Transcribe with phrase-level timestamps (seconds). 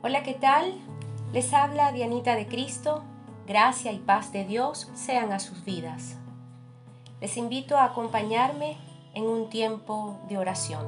[0.00, 0.74] Hola, ¿qué tal?
[1.32, 3.02] Les habla Dianita de Cristo.
[3.48, 6.16] Gracia y paz de Dios sean a sus vidas.
[7.20, 8.76] Les invito a acompañarme
[9.14, 10.86] en un tiempo de oración.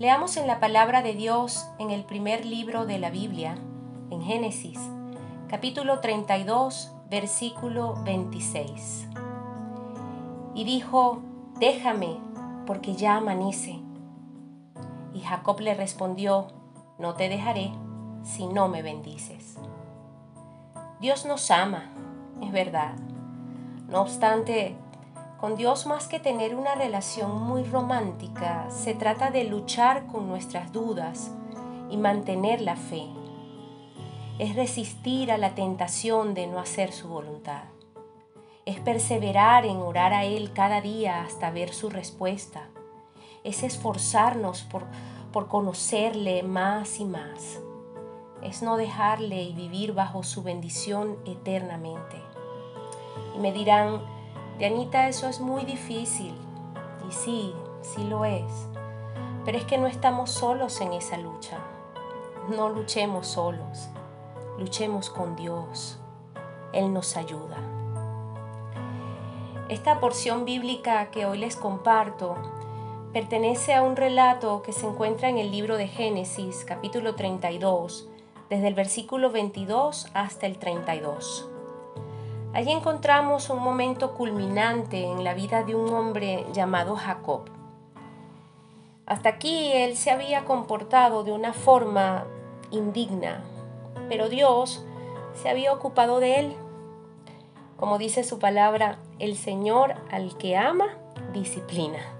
[0.00, 3.56] Leamos en la palabra de Dios en el primer libro de la Biblia,
[4.10, 4.80] en Génesis,
[5.48, 9.06] capítulo 32, versículo 26.
[10.56, 11.20] Y dijo,
[11.60, 12.16] déjame,
[12.66, 13.78] porque ya amanece.
[15.14, 16.48] Y Jacob le respondió,
[16.98, 17.72] no te dejaré
[18.22, 19.56] si no me bendices.
[21.00, 21.90] Dios nos ama,
[22.42, 22.94] es verdad.
[23.88, 24.76] No obstante,
[25.38, 30.72] con Dios más que tener una relación muy romántica, se trata de luchar con nuestras
[30.72, 31.30] dudas
[31.90, 33.06] y mantener la fe.
[34.38, 37.64] Es resistir a la tentación de no hacer su voluntad.
[38.64, 42.68] Es perseverar en orar a Él cada día hasta ver su respuesta.
[43.44, 44.86] Es esforzarnos por
[45.36, 47.60] por conocerle más y más.
[48.40, 52.16] Es no dejarle y vivir bajo su bendición eternamente.
[53.34, 54.00] Y me dirán,
[54.56, 56.34] Dianita, eso es muy difícil.
[57.06, 58.50] Y sí, sí lo es.
[59.44, 61.58] Pero es que no estamos solos en esa lucha.
[62.48, 63.90] No luchemos solos.
[64.58, 65.98] Luchemos con Dios.
[66.72, 67.58] Él nos ayuda.
[69.68, 72.36] Esta porción bíblica que hoy les comparto
[73.16, 78.06] pertenece a un relato que se encuentra en el libro de Génesis, capítulo 32,
[78.50, 81.48] desde el versículo 22 hasta el 32.
[82.52, 87.48] Allí encontramos un momento culminante en la vida de un hombre llamado Jacob.
[89.06, 92.26] Hasta aquí él se había comportado de una forma
[92.70, 93.42] indigna,
[94.10, 94.84] pero Dios
[95.32, 96.56] se había ocupado de él.
[97.78, 100.98] Como dice su palabra, el Señor al que ama,
[101.32, 102.15] disciplina.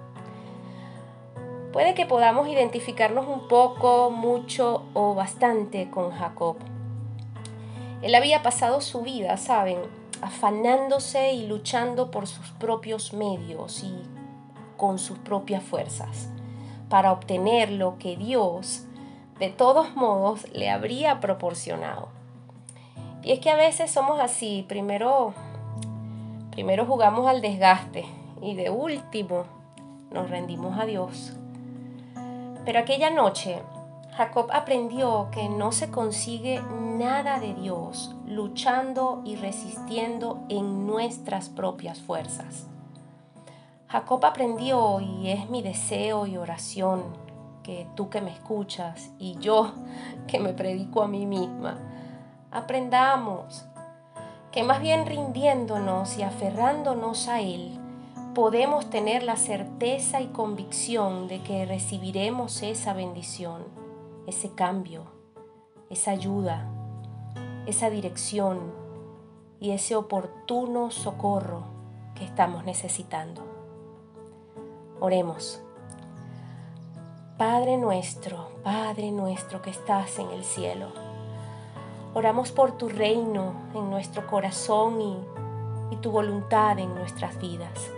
[1.76, 6.56] Puede que podamos identificarnos un poco, mucho o bastante con Jacob.
[8.00, 9.80] Él había pasado su vida, ¿saben?
[10.22, 13.92] afanándose y luchando por sus propios medios y
[14.78, 16.30] con sus propias fuerzas
[16.88, 18.86] para obtener lo que Dios
[19.38, 22.08] de todos modos le habría proporcionado.
[23.22, 25.34] Y es que a veces somos así, primero
[26.52, 28.06] primero jugamos al desgaste
[28.40, 29.44] y de último
[30.10, 31.36] nos rendimos a Dios.
[32.66, 33.62] Pero aquella noche
[34.16, 42.00] Jacob aprendió que no se consigue nada de Dios luchando y resistiendo en nuestras propias
[42.00, 42.66] fuerzas.
[43.86, 47.04] Jacob aprendió y es mi deseo y oración
[47.62, 49.72] que tú que me escuchas y yo
[50.26, 51.78] que me predico a mí misma,
[52.50, 53.64] aprendamos
[54.50, 57.78] que más bien rindiéndonos y aferrándonos a Él,
[58.36, 63.64] podemos tener la certeza y convicción de que recibiremos esa bendición,
[64.26, 65.04] ese cambio,
[65.88, 66.68] esa ayuda,
[67.64, 68.74] esa dirección
[69.58, 71.62] y ese oportuno socorro
[72.14, 73.42] que estamos necesitando.
[75.00, 75.62] Oremos.
[77.38, 80.88] Padre nuestro, Padre nuestro que estás en el cielo,
[82.12, 85.16] oramos por tu reino en nuestro corazón y,
[85.90, 87.95] y tu voluntad en nuestras vidas.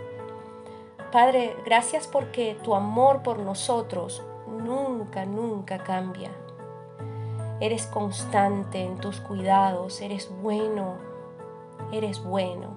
[1.11, 6.29] Padre, gracias porque tu amor por nosotros nunca, nunca cambia.
[7.59, 10.97] Eres constante en tus cuidados, eres bueno,
[11.91, 12.75] eres bueno.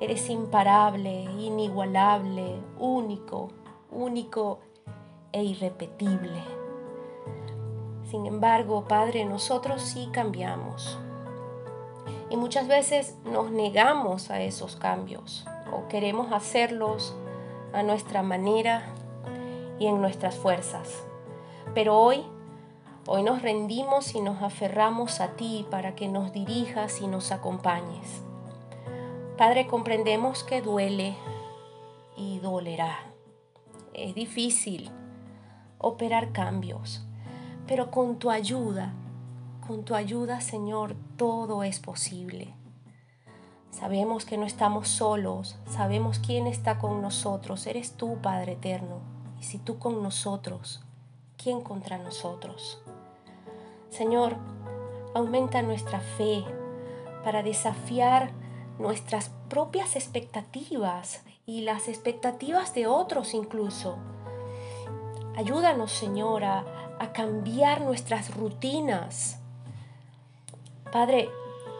[0.00, 3.48] Eres imparable, inigualable, único,
[3.90, 4.60] único
[5.32, 6.42] e irrepetible.
[8.10, 10.98] Sin embargo, Padre, nosotros sí cambiamos.
[12.30, 17.16] Y muchas veces nos negamos a esos cambios o queremos hacerlos
[17.72, 18.84] a nuestra manera
[19.78, 21.04] y en nuestras fuerzas.
[21.74, 22.24] Pero hoy,
[23.06, 28.22] hoy nos rendimos y nos aferramos a ti para que nos dirijas y nos acompañes.
[29.36, 31.14] Padre, comprendemos que duele
[32.16, 32.98] y dolerá.
[33.92, 34.90] Es difícil
[35.78, 37.06] operar cambios,
[37.66, 38.94] pero con tu ayuda,
[39.66, 42.54] con tu ayuda, Señor, todo es posible.
[43.78, 47.66] Sabemos que no estamos solos, sabemos quién está con nosotros.
[47.66, 49.00] Eres tú, Padre Eterno.
[49.38, 50.80] Y si tú con nosotros,
[51.36, 52.80] ¿quién contra nosotros?
[53.90, 54.36] Señor,
[55.14, 56.42] aumenta nuestra fe
[57.22, 58.30] para desafiar
[58.78, 63.98] nuestras propias expectativas y las expectativas de otros incluso.
[65.36, 66.64] Ayúdanos, Señor, a,
[67.12, 69.38] cambiar nuestras rutinas.
[70.90, 71.28] Padre,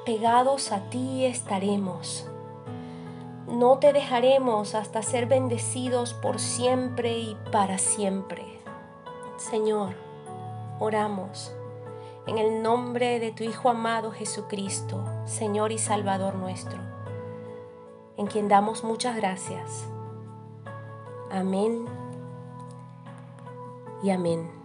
[0.07, 2.29] pegados a ti estaremos.
[3.49, 8.45] No te dejaremos hasta ser bendecidos por siempre y para siempre.
[9.37, 9.95] Señor,
[10.79, 11.53] oramos
[12.29, 16.79] en el nombre de tu Hijo amado Jesucristo, Señor y Salvador nuestro,
[18.17, 19.89] en quien damos muchas gracias.
[21.33, 21.85] Amén
[24.05, 24.56] y amén.